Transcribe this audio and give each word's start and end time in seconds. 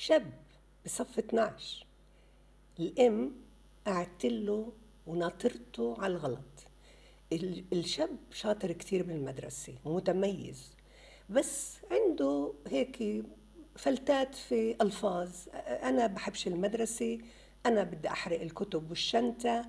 شاب 0.00 0.32
بصف 0.84 1.18
12 1.18 1.86
الام 2.80 3.32
قعدت 3.86 4.26
له 4.26 4.72
وناطرته 5.06 5.96
على 5.98 6.12
الغلط. 6.12 6.66
الشاب 7.72 8.16
شاطر 8.30 8.72
كتير 8.72 9.02
بالمدرسة 9.02 9.74
ومتميز 9.84 10.72
بس 11.30 11.78
عنده 11.90 12.52
هيك 12.66 13.24
فلتات 13.76 14.34
في 14.34 14.76
ألفاظ. 14.80 15.30
أنا 15.82 16.06
بحبش 16.06 16.46
المدرسة 16.46 17.18
أنا 17.66 17.82
بدي 17.82 18.08
أحرق 18.08 18.40
الكتب 18.40 18.90
والشنطة. 18.90 19.68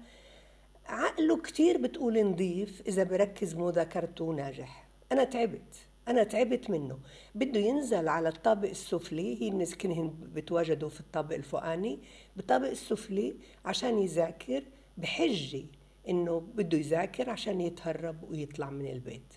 عقله 0.86 1.42
كتير 1.42 1.78
بتقول 1.78 2.32
نظيف 2.32 2.82
إذا 2.88 3.04
بركز 3.04 3.56
مذاكرته 3.56 4.32
ناجح. 4.34 4.88
أنا 5.12 5.24
تعبت. 5.24 5.89
أنا 6.10 6.24
تعبت 6.24 6.70
منه. 6.70 7.00
بده 7.36 7.60
ينزل 7.60 8.08
على 8.08 8.30
الطابق 8.30 8.70
السفلي 8.70 9.42
هي 9.42 9.48
الناس 9.48 9.76
بتواجدوا 10.34 10.90
في 10.90 11.00
الطابق 11.00 11.36
الفوقاني. 11.36 12.00
بالطابق 12.36 12.70
السفلي 12.70 13.36
عشان 13.66 14.00
يذاكر 14.00 14.64
بحجة 14.98 15.66
إنه 16.10 16.40
بده 16.40 16.78
يذاكر 16.78 17.30
عشان 17.30 17.62
يتهرب 17.62 18.32
ويطلع 18.32 18.70
من 18.70 18.88
البيت. 18.88 19.34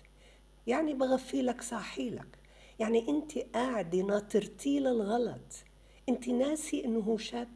يعني 0.67 0.93
بغفي 0.93 1.41
لك 1.41 1.61
صاحي 1.61 2.09
لك. 2.09 2.39
يعني 2.79 3.09
أنت 3.09 3.37
قاعدة 3.37 4.01
ناطرتي 4.01 4.79
للغلط. 4.79 5.63
أنت 6.09 6.29
ناسي 6.29 6.85
إنه 6.85 6.99
هو 6.99 7.17
شاب 7.17 7.49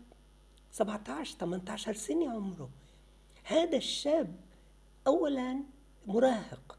17 0.71 1.37
18 1.39 1.93
سنة 1.93 2.29
عمره. 2.29 2.69
هذا 3.43 3.77
الشاب 3.77 4.35
اولا 5.07 5.63
مراهق. 6.07 6.76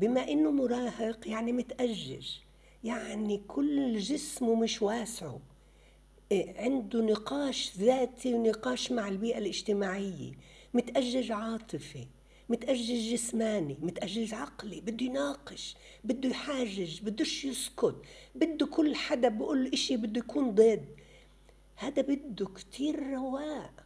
بما 0.00 0.28
إنه 0.28 0.50
مراهق 0.50 1.28
يعني 1.28 1.52
متأجج. 1.52 2.28
يعني 2.84 3.42
كل 3.48 3.98
جسمه 3.98 4.54
مش 4.54 4.82
واسعه 4.82 5.40
إيه، 6.32 6.60
عنده 6.60 7.02
نقاش 7.02 7.76
ذاتي 7.78 8.34
ونقاش 8.34 8.92
مع 8.92 9.08
البيئة 9.08 9.38
الاجتماعية. 9.38 10.32
متأجج 10.74 11.32
عاطفي 11.32 12.06
متأجج 12.48 13.12
جسماني 13.12 13.76
متأجج 13.82 14.34
عقلي 14.34 14.80
بده 14.80 15.04
يناقش 15.06 15.76
بده 16.04 16.28
يحاجج 16.28 17.00
بدوش 17.02 17.44
يسكت 17.44 17.96
بده 18.34 18.66
كل 18.66 18.94
حدا 18.96 19.28
بقول 19.28 19.66
إشي 19.66 19.96
بده 19.96 20.18
يكون 20.18 20.54
ضد. 20.54 20.84
هذا 21.76 22.02
بده 22.02 22.46
كتير 22.46 23.10
رواق 23.10 23.84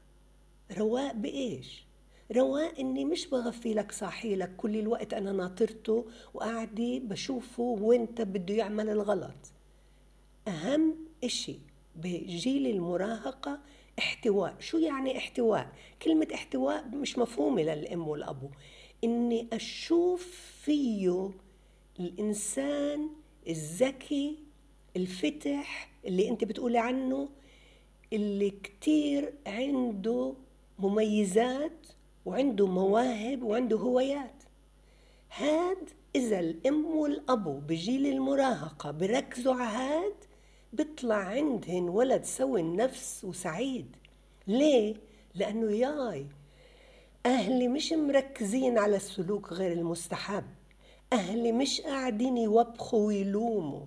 رواق 0.78 1.12
بإيش؟ 1.12 1.84
رواق 2.32 2.78
إني 2.78 3.04
مش 3.04 3.26
بغفي 3.26 3.74
لك 3.74 3.92
صاحي 3.92 4.36
لك 4.36 4.56
كل 4.56 4.76
الوقت 4.76 5.14
أنا 5.14 5.32
ناطرته 5.32 6.04
وقاعدة 6.34 6.98
بشوفه 6.98 7.62
وانت 7.62 8.20
بده 8.22 8.54
يعمل 8.54 8.88
الغلط. 8.88 9.52
أهم 10.48 10.94
إشي 11.24 11.58
بجيل 11.96 12.66
المراهقة 12.66 13.60
احتواء. 13.98 14.56
شو 14.60 14.78
يعني 14.78 15.18
احتواء؟ 15.18 15.72
كلمة 16.02 16.28
احتواء 16.34 16.88
مش 16.88 17.18
مفهومة 17.18 17.62
للأم 17.62 18.08
والأبو 18.08 18.48
إني 19.04 19.46
أشوف 19.52 20.50
فيه 20.62 21.30
الإنسان 22.00 23.08
الذكي 23.48 24.38
الفتح 24.96 25.90
اللي 26.06 26.28
أنت 26.28 26.44
بتقولي 26.44 26.78
عنه 26.78 27.28
اللي 28.12 28.50
كتير 28.50 29.34
عنده 29.46 30.34
مميزات 30.78 31.86
وعنده 32.26 32.66
مواهب 32.66 33.42
وعنده 33.42 33.76
هوايات. 33.76 34.42
هاد 35.36 35.90
إذا 36.14 36.40
الأم 36.40 36.84
والأبو 36.84 37.58
بجيل 37.58 38.06
المراهقة 38.06 38.90
بركزوا 38.90 39.54
على 39.54 39.76
هاد 39.76 40.14
بيطلع 40.72 41.14
عندهن 41.16 41.88
ولد 41.88 42.24
سوي 42.24 42.60
النفس 42.60 43.24
وسعيد. 43.24 43.96
ليه؟ 44.46 44.94
لأنه 45.34 45.70
ياي 45.72 46.26
أهلي 47.26 47.68
مش 47.68 47.92
مركزين 47.92 48.78
على 48.78 48.96
السلوك 48.96 49.52
غير 49.52 49.72
المستحب. 49.72 50.44
أهلي 51.12 51.52
مش 51.52 51.80
قاعدين 51.80 52.36
يوبخوا 52.36 53.06
ويلوموا. 53.06 53.86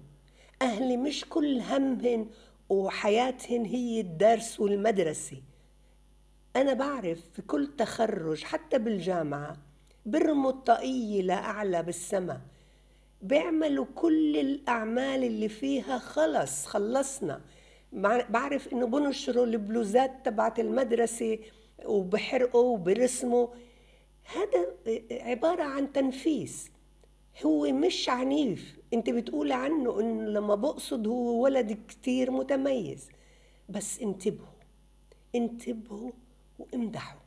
أهلي 0.62 0.98
مش 0.98 1.26
كل 1.30 1.62
همهن 1.62 2.28
وحياتهن 2.70 3.66
هي 3.66 4.00
الدرس 4.00 4.60
والمدرسة. 4.60 5.42
أنا 6.58 6.74
بعرف 6.74 7.20
في 7.34 7.42
كل 7.42 7.68
تخرج 7.78 8.44
حتى 8.44 8.78
بالجامعة 8.78 9.58
برموا 10.06 10.52
الطاقية 10.52 11.22
لأعلى 11.22 11.84
بالسما. 11.84 12.42
بيعملوا 13.22 13.86
كل 13.96 14.38
الأعمال 14.38 15.24
اللي 15.24 15.50
فيها 15.50 15.98
خلص 15.98 16.66
خلصنا. 16.66 17.42
بعرف 18.30 18.74
إنه 18.74 18.86
بنشروا 18.88 19.46
البلوزات 19.46 20.26
تبعت 20.26 20.60
المدرسة 20.60 21.40
وبحرقوا 21.86 22.74
وبرسموا 22.74 23.48
هذا 24.36 24.68
عبارة 25.12 25.64
عن 25.64 25.94
تنفيس. 25.94 26.72
هو 27.46 27.72
مش 27.72 28.10
عنيف. 28.10 28.78
أنت 28.94 29.10
بتقول 29.10 29.52
عنه 29.52 30.00
انه 30.00 30.30
لما 30.30 30.56
بقصد 30.56 31.08
هو 31.08 31.44
ولد 31.44 31.78
كتير 31.88 32.32
متميز. 32.32 33.10
بس 33.70 34.00
انتبهوا 34.02 34.58
انتبهوا 35.36 36.12
وامدحوا. 36.60 37.22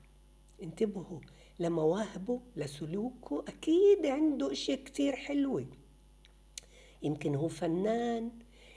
انتبهوا 0.62 1.20
لمواهبه 1.58 2.40
لسلوكه 2.56 3.44
أكيد 3.48 4.06
عنده 4.06 4.52
أشياء 4.52 4.78
كتير 4.84 5.16
حلوة. 5.16 5.66
يمكن 7.02 7.34
هو 7.34 7.48
فنان 7.48 8.30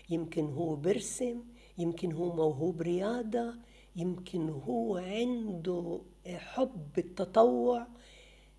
يمكن 0.09 0.46
هو 0.46 0.75
برسم 0.75 1.44
يمكن 1.78 2.12
هو 2.12 2.36
موهوب 2.36 2.81
رياضة 2.81 3.53
يمكن 3.96 4.50
هو 4.50 4.97
عنده 4.97 6.02
حب 6.28 6.91
التطوع. 6.97 7.88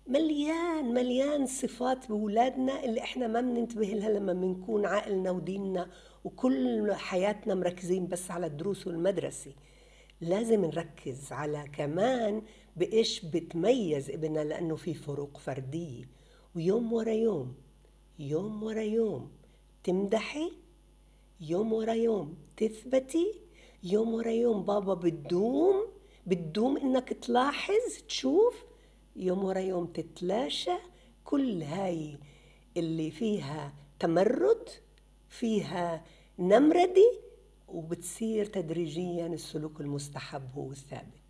مليان 0.07 0.93
مليان 0.93 1.45
صفات 1.45 2.07
بولادنا 2.07 2.83
اللي 2.83 3.01
إحنا 3.01 3.27
ما 3.27 3.41
بننتبه 3.41 3.85
لها 3.85 4.09
لما 4.09 4.33
بنكون 4.33 4.85
عقلنا 4.85 5.31
وديننا 5.31 5.89
وكل 6.23 6.93
حياتنا 6.93 7.55
مركزين 7.55 8.07
بس 8.07 8.31
على 8.31 8.45
الدروس 8.45 8.87
والمدرسة. 8.87 9.51
لازم 10.21 10.65
نركز 10.65 11.31
على 11.31 11.65
كمان 11.73 12.41
بإيش 12.75 13.25
بتميز 13.25 14.09
ابننا 14.09 14.39
لأنه 14.43 14.75
في 14.75 14.93
فروق 14.93 15.37
فردية. 15.37 16.09
ويوم 16.55 16.93
ورا 16.93 17.11
يوم 17.11 17.55
يوم 18.19 18.63
ورا 18.63 18.81
يوم 18.81 19.31
تمدحي 19.83 20.51
يوم 21.41 21.73
ورا 21.73 21.93
يوم 21.93 22.37
تثبتي 22.57 23.41
يوم 23.83 24.13
ورا 24.13 24.31
يوم 24.31 24.63
بابا 24.63 24.93
بتدوم 24.93 25.87
بتدوم 26.27 26.77
إنك 26.77 27.09
تلاحظ 27.13 27.97
تشوف 28.07 28.63
يوم 29.15 29.43
ورا 29.45 29.59
يوم 29.59 29.85
تتلاشى. 29.85 30.77
كل 31.25 31.61
هاي 31.63 32.17
اللي 32.77 33.11
فيها 33.11 33.73
تمرد 33.99 34.69
فيها 35.29 36.05
نمردة 36.39 37.11
وبتصير 37.67 38.45
تدريجيا 38.45 39.27
السلوك 39.27 39.81
المستحب 39.81 40.41
هو 40.55 40.71
الثابت. 40.71 41.24